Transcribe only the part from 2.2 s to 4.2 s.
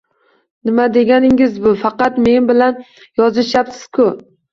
men bilan yozishyapsiz-ku?!